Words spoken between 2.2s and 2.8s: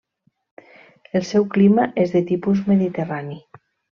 tipus